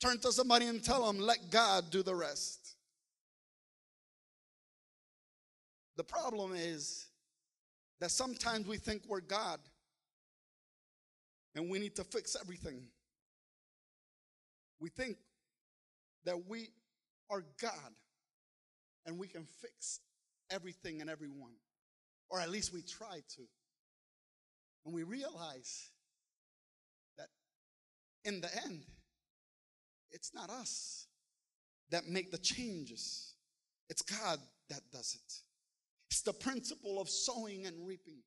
[0.00, 2.76] Turn to somebody and tell them, let God do the rest.
[5.96, 7.06] The problem is
[8.00, 9.60] that sometimes we think we're God
[11.54, 12.82] and we need to fix everything.
[14.80, 15.16] We think
[16.24, 16.68] that we
[17.30, 17.92] are God
[19.06, 20.00] and we can fix
[20.50, 21.52] everything and everyone,
[22.28, 23.42] or at least we try to.
[24.84, 25.90] And we realize
[28.24, 28.84] in the end,
[30.10, 31.06] it's not us
[31.90, 33.34] that make the changes.
[33.88, 34.38] It's God
[34.70, 35.34] that does it.
[36.10, 38.18] It's the principle of sowing and reaping.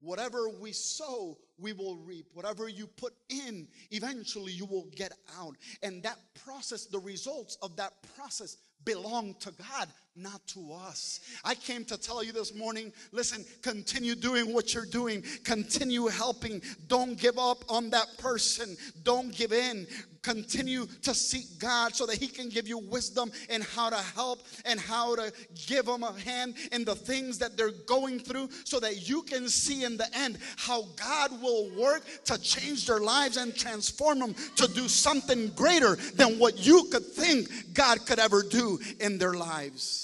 [0.00, 2.26] Whatever we sow, we will reap.
[2.34, 5.54] Whatever you put in, eventually you will get out.
[5.82, 11.20] And that process, the results of that process belong to God, not to us.
[11.44, 16.60] I came to tell you this morning listen, continue doing what you're doing, continue helping.
[16.88, 19.86] Don't give up on that person, don't give in
[20.22, 24.40] continue to seek God so that He can give you wisdom in how to help
[24.64, 25.32] and how to
[25.66, 29.48] give them a hand in the things that they're going through so that you can
[29.48, 34.34] see in the end how God will work to change their lives and transform them
[34.56, 39.34] to do something greater than what you could think God could ever do in their
[39.34, 40.01] lives.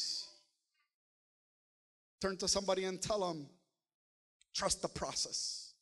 [2.20, 3.46] Turn to somebody and tell them,
[4.54, 5.72] trust the process.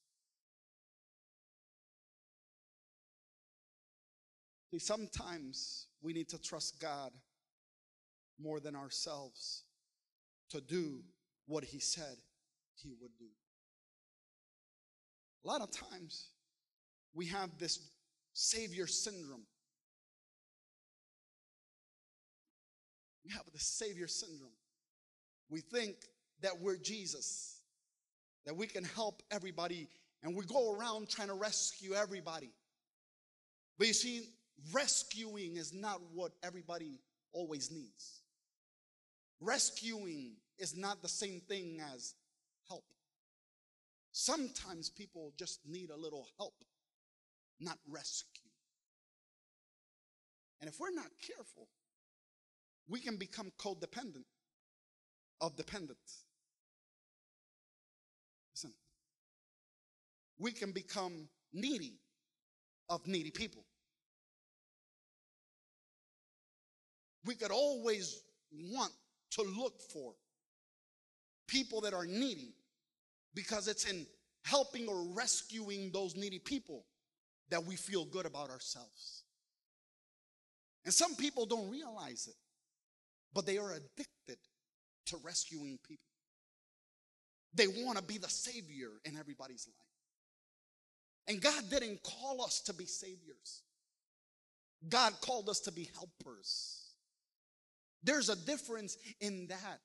[4.70, 7.10] See, sometimes we need to trust God
[8.38, 9.62] more than ourselves
[10.50, 11.00] to do
[11.46, 12.16] what He said
[12.74, 13.28] He would do.
[15.44, 16.28] A lot of times
[17.14, 17.78] we have this
[18.34, 19.46] Savior syndrome.
[23.24, 24.50] We have the Savior syndrome.
[25.48, 25.94] We think
[26.42, 27.60] that we're Jesus,
[28.44, 29.88] that we can help everybody,
[30.22, 32.50] and we go around trying to rescue everybody.
[33.78, 34.28] But you see,
[34.72, 37.00] rescuing is not what everybody
[37.32, 38.22] always needs.
[39.40, 42.14] Rescuing is not the same thing as
[42.68, 42.84] help.
[44.12, 46.54] Sometimes people just need a little help,
[47.60, 48.50] not rescue.
[50.60, 51.68] And if we're not careful,
[52.88, 54.24] we can become codependent
[55.40, 56.24] of dependence.
[60.38, 61.94] We can become needy
[62.88, 63.64] of needy people.
[67.24, 68.22] We could always
[68.52, 68.92] want
[69.32, 70.12] to look for
[71.48, 72.54] people that are needy
[73.34, 74.06] because it's in
[74.44, 76.84] helping or rescuing those needy people
[77.50, 79.24] that we feel good about ourselves.
[80.84, 82.36] And some people don't realize it,
[83.34, 84.38] but they are addicted
[85.06, 86.02] to rescuing people.
[87.54, 89.85] They want to be the savior in everybody's life.
[91.28, 93.62] And God didn't call us to be saviors.
[94.88, 96.92] God called us to be helpers.
[98.02, 99.80] There's a difference in that.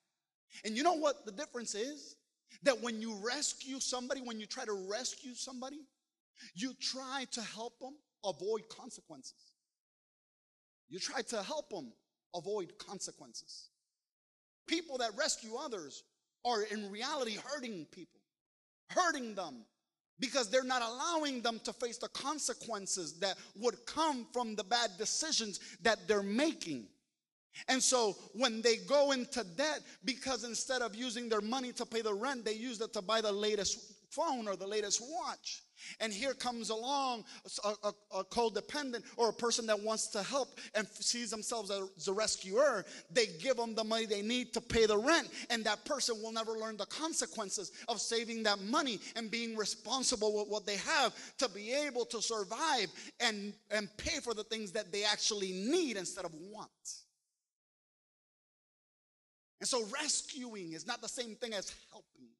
[0.65, 2.15] And you know what the difference is?
[2.63, 5.79] That when you rescue somebody, when you try to rescue somebody,
[6.53, 9.53] you try to help them avoid consequences.
[10.89, 11.93] You try to help them
[12.35, 13.69] avoid consequences.
[14.67, 16.03] People that rescue others
[16.45, 18.19] are in reality hurting people,
[18.89, 19.65] hurting them
[20.21, 24.91] because they're not allowing them to face the consequences that would come from the bad
[24.97, 26.87] decisions that they're making.
[27.67, 32.01] And so when they go into debt, because instead of using their money to pay
[32.01, 35.63] the rent, they use it to buy the latest phone or the latest watch.
[35.99, 37.25] And here comes along
[37.63, 42.07] a, a, a, codependent or a person that wants to help and sees themselves as
[42.07, 42.85] a rescuer.
[43.11, 46.31] They give them the money they need to pay the rent, and that person will
[46.31, 51.13] never learn the consequences of saving that money and being responsible with what they have
[51.37, 52.87] to be able to survive
[53.19, 56.69] and, and pay for the things that they actually need instead of want.
[59.61, 62.30] And so rescuing is not the same thing as helping.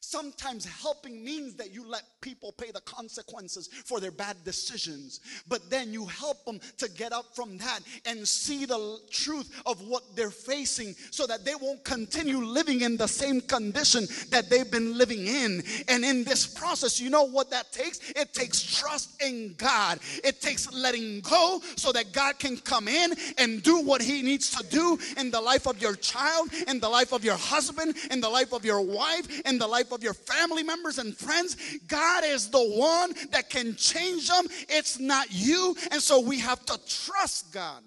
[0.00, 5.70] Sometimes helping means that you let people pay the consequences for their bad decisions, but
[5.70, 10.02] then you help them to get up from that and see the truth of what
[10.16, 14.96] they're facing so that they won't continue living in the same condition that they've been
[14.96, 15.62] living in.
[15.88, 18.00] And in this process, you know what that takes?
[18.10, 23.12] It takes trust in God, it takes letting go so that God can come in
[23.38, 26.88] and do what He needs to do in the life of your child, in the
[26.88, 30.02] life of your husband, in the life of your wife, in the life life of
[30.02, 31.56] your family members and friends.
[31.86, 34.46] God is the one that can change them.
[34.68, 35.76] It's not you.
[35.92, 37.82] And so we have to trust God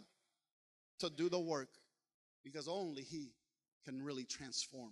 [0.99, 1.69] to do the work
[2.43, 3.33] because only He
[3.85, 4.91] can really transform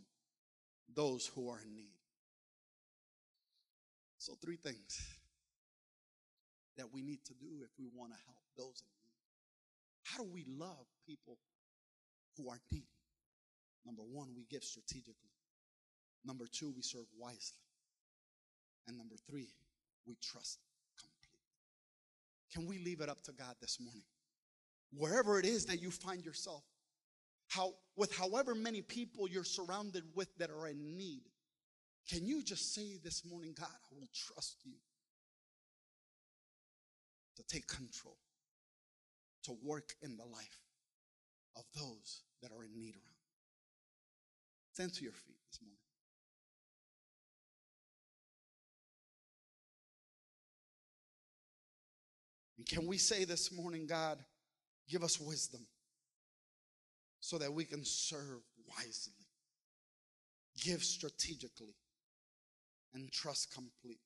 [0.95, 1.93] those who are in need.
[4.17, 4.99] So, three things
[6.75, 9.15] that we need to do if we want to help those in need.
[10.03, 11.37] How do we love people
[12.35, 12.87] who are needy?
[13.85, 15.38] Number one, we give strategically.
[16.25, 17.59] Number two, we serve wisely.
[18.87, 19.49] And number three,
[20.05, 20.59] we trust
[20.97, 21.29] completely.
[22.53, 24.03] Can we leave it up to God this morning?
[24.91, 26.63] Wherever it is that you find yourself,
[27.47, 31.21] how, with however many people you're surrounded with that are in need,
[32.09, 34.73] can you just say this morning, God, I will trust you
[37.37, 38.17] to take control,
[39.43, 40.59] to work in the life
[41.55, 43.15] of those that are in need around?
[44.73, 45.38] Stand to your feet
[52.69, 54.19] can we say this morning, God,
[54.87, 55.65] give us wisdom
[57.19, 59.25] so that we can serve wisely,
[60.63, 61.75] give strategically,
[62.93, 63.97] and trust completely?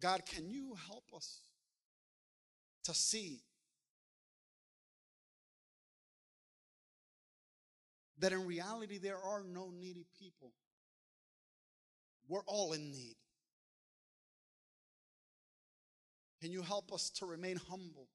[0.00, 1.40] God, can you help us
[2.84, 3.42] to see
[8.18, 10.52] that in reality there are no needy people?
[12.28, 13.16] We're all in need.
[16.44, 18.06] Can you help us to remain humble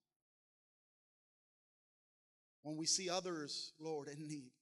[2.62, 4.52] when we see others, Lord, in need?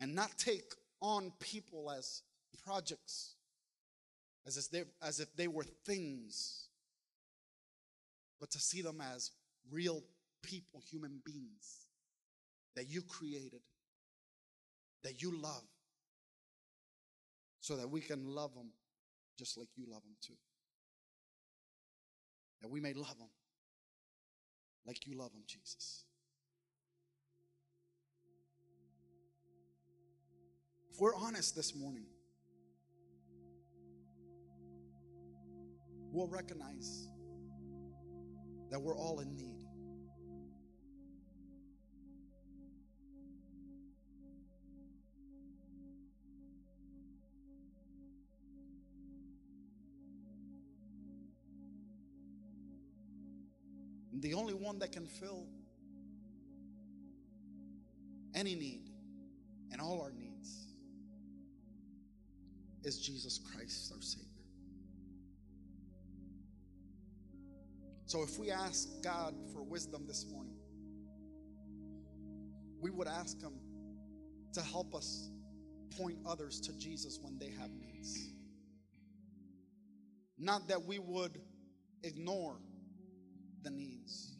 [0.00, 2.22] And not take on people as
[2.64, 3.34] projects,
[4.46, 6.68] as if they, as if they were things,
[8.40, 9.32] but to see them as
[9.70, 10.02] real
[10.42, 11.90] people, human beings
[12.74, 13.60] that you created,
[15.04, 15.64] that you love,
[17.60, 18.70] so that we can love them
[19.38, 20.32] just like you love them too
[22.62, 23.28] that we may love them
[24.86, 26.04] like you love them, Jesus.
[30.92, 32.06] If we're honest this morning,
[36.12, 37.08] we'll recognize
[38.70, 39.66] that we're all in need.
[54.80, 55.46] That can fill
[58.34, 58.90] any need
[59.70, 60.68] and all our needs
[62.84, 64.28] is Jesus Christ, our Savior.
[68.06, 70.56] So if we ask God for wisdom this morning,
[72.80, 73.54] we would ask Him
[74.52, 75.30] to help us
[75.96, 78.32] point others to Jesus when they have needs.
[80.38, 81.40] Not that we would
[82.02, 82.56] ignore
[83.62, 84.36] the needs.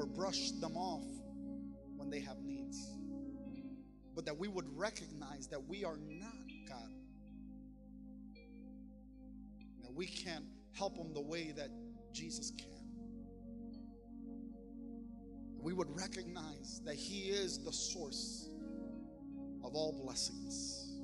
[0.00, 1.04] Or brush them off
[1.98, 2.88] when they have needs.
[4.14, 6.32] But that we would recognize that we are not
[6.66, 6.90] God.
[9.82, 11.68] That we can't help them the way that
[12.14, 12.66] Jesus can.
[15.60, 18.48] We would recognize that He is the source
[19.62, 20.94] of all blessings.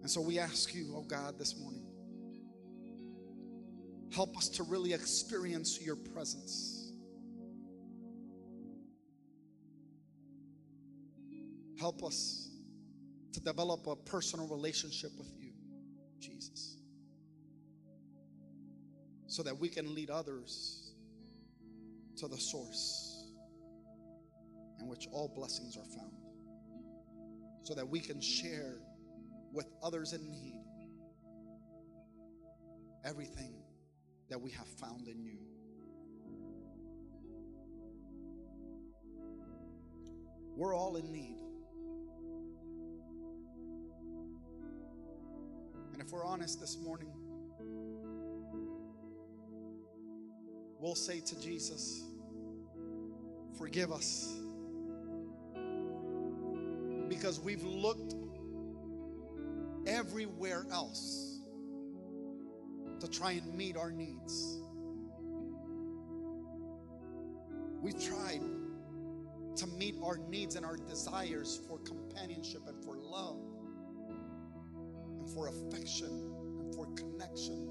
[0.00, 1.82] And so we ask you, oh God, this morning,
[4.16, 6.90] help us to really experience your presence.
[11.78, 12.48] Help us
[13.34, 15.52] to develop a personal relationship with you,
[16.18, 16.78] Jesus,
[19.26, 20.94] so that we can lead others
[22.16, 23.26] to the source
[24.80, 26.16] in which all blessings are found,
[27.64, 28.76] so that we can share
[29.52, 30.62] with others in need
[33.04, 33.65] everything
[34.28, 35.38] that we have found in you.
[40.56, 41.36] We're all in need.
[45.92, 47.12] And if we're honest this morning,
[50.78, 52.04] we'll say to Jesus,
[53.58, 54.34] Forgive us.
[57.08, 58.14] Because we've looked
[59.86, 61.25] everywhere else
[63.00, 64.60] to try and meet our needs.
[67.82, 68.40] We've tried
[69.56, 73.38] to meet our needs and our desires for companionship and for love
[75.18, 77.70] and for affection and for connection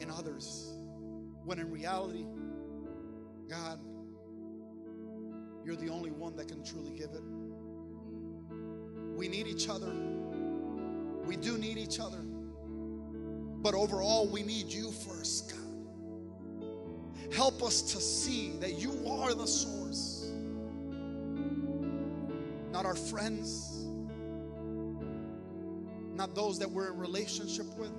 [0.00, 0.76] in others.
[1.44, 2.24] When in reality,
[3.48, 3.78] God,
[5.64, 7.22] you're the only one that can truly give it.
[9.16, 9.92] We need each other.
[11.24, 12.20] We do need each other.
[13.64, 17.34] But overall, we need you first, God.
[17.34, 20.30] Help us to see that you are the source,
[22.70, 23.86] not our friends,
[26.14, 27.90] not those that we're in relationship with,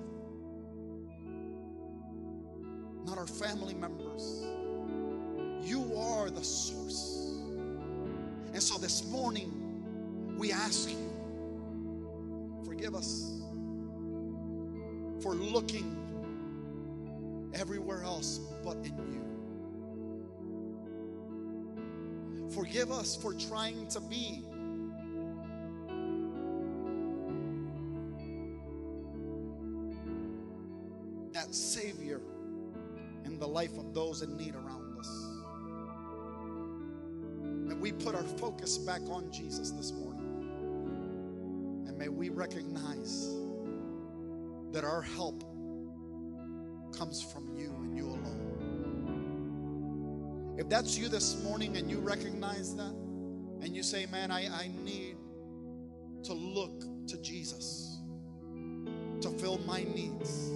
[3.04, 4.46] not our family members.
[5.64, 7.42] You are the source.
[8.54, 11.10] And so this morning, we ask you,
[12.64, 13.35] forgive us
[15.26, 15.98] for looking
[17.56, 19.24] everywhere else but in you.
[22.54, 24.44] Forgive us for trying to be
[31.34, 32.22] that Savior
[33.26, 35.10] in the life of those in need around us.
[37.72, 40.22] And we put our focus back on Jesus this morning.
[41.88, 43.45] And may we recognize
[44.76, 45.42] that our help
[46.92, 49.46] comes from you and you alone.
[50.58, 52.94] If that's you this morning and you recognize that,
[53.62, 55.16] and you say, Man, I, I need
[56.24, 58.02] to look to Jesus
[59.22, 60.50] to fill my needs,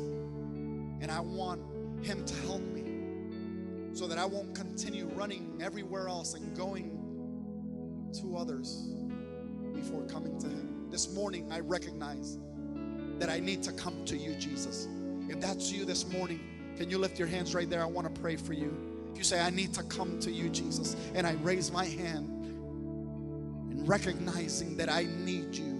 [1.00, 1.62] and I want
[2.06, 2.84] Him to help me
[3.94, 6.92] so that I won't continue running everywhere else and going
[8.20, 8.90] to others
[9.74, 10.90] before coming to Him.
[10.90, 12.38] This morning, I recognize
[13.20, 14.88] that I need to come to you, Jesus.
[15.28, 16.40] If that's you this morning,
[16.78, 17.82] can you lift your hands right there?
[17.82, 18.76] I want to pray for you.
[19.12, 22.30] If you say, I need to come to you, Jesus, and I raise my hand
[23.72, 25.80] and recognizing that I need you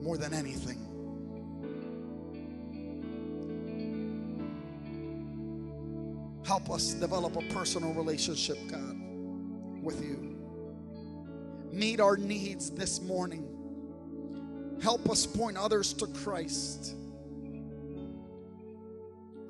[0.00, 0.78] more than anything.
[6.46, 8.96] Help us develop a personal relationship, God,
[9.82, 10.36] with you.
[11.72, 13.53] Meet our needs this morning.
[14.82, 16.94] Help us point others to Christ.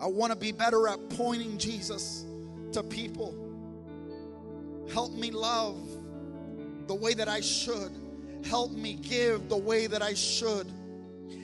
[0.00, 2.24] I want to be better at pointing Jesus
[2.72, 3.34] to people.
[4.92, 5.78] Help me love
[6.86, 7.92] the way that I should.
[8.44, 10.70] Help me give the way that I should.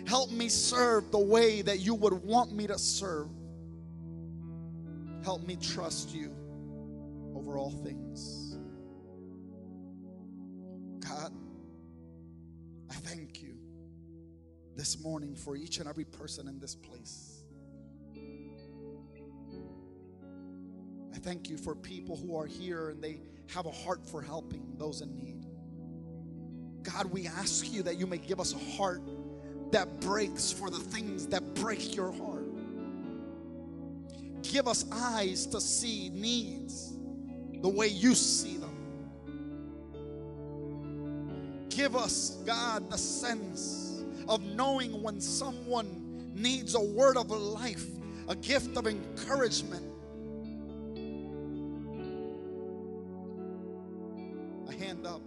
[0.06, 3.28] Help me serve the way that you would want me to serve.
[5.24, 6.30] Help me trust you
[7.34, 8.58] over all things.
[11.00, 11.32] God,
[12.90, 13.59] I thank you
[14.80, 17.42] this morning for each and every person in this place.
[21.14, 24.72] I thank you for people who are here and they have a heart for helping
[24.78, 25.44] those in need.
[26.82, 29.02] God, we ask you that you may give us a heart
[29.70, 32.48] that breaks for the things that break your heart.
[34.40, 36.96] Give us eyes to see needs
[37.60, 38.70] the way you see them.
[41.68, 43.89] Give us, God, the sense
[44.30, 47.84] of knowing when someone needs a word of life,
[48.28, 49.84] a gift of encouragement.
[54.68, 55.20] A hand up.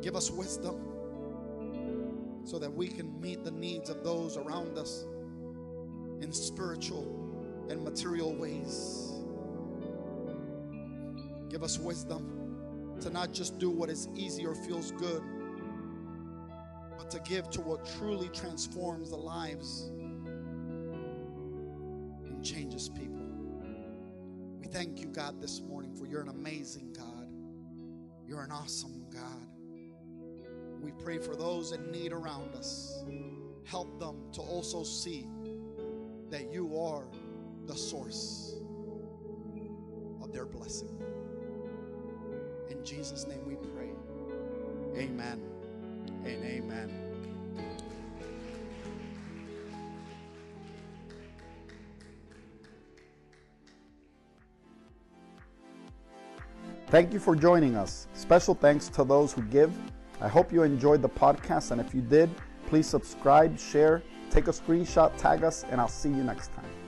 [0.00, 0.76] Give us wisdom
[2.44, 5.04] so that we can meet the needs of those around us
[6.22, 7.04] in spiritual
[7.68, 9.12] and material ways.
[11.50, 12.39] Give us wisdom
[13.00, 15.22] to not just do what is easy or feels good,
[16.98, 19.90] but to give to what truly transforms the lives
[22.26, 23.24] and changes people.
[24.60, 27.28] We thank you, God, this morning for you're an amazing God.
[28.26, 29.46] You're an awesome God.
[30.80, 33.02] We pray for those in need around us.
[33.64, 35.26] Help them to also see
[36.30, 37.04] that you are
[37.66, 38.54] the source
[40.22, 40.96] of their blessing.
[42.70, 43.90] In Jesus' name we pray.
[44.96, 45.40] Amen
[46.24, 47.10] and amen.
[56.88, 58.08] Thank you for joining us.
[58.14, 59.72] Special thanks to those who give.
[60.20, 62.28] I hope you enjoyed the podcast, and if you did,
[62.66, 66.79] please subscribe, share, take a screenshot, tag us, and I'll see you next time.